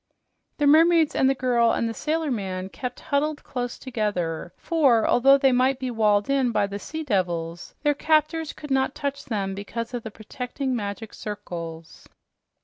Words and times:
The 0.57 0.65
mermaids 0.65 1.13
and 1.13 1.29
the 1.29 1.35
girl 1.35 1.73
and 1.73 1.95
sailor 1.95 2.31
man 2.31 2.69
kept 2.69 2.99
huddled 2.99 3.43
close 3.43 3.77
together, 3.77 4.51
for 4.57 5.05
although 5.07 5.37
they 5.37 5.51
might 5.51 5.77
be 5.77 5.91
walled 5.91 6.27
in 6.27 6.51
by 6.51 6.65
the 6.65 6.79
sea 6.79 7.03
devils, 7.03 7.75
their 7.83 7.93
captors 7.93 8.51
could 8.51 8.71
not 8.71 8.95
touch 8.95 9.25
them 9.25 9.53
because 9.53 9.93
of 9.93 10.01
the 10.01 10.09
protecting 10.09 10.75
magic 10.75 11.13
circles. 11.13 12.07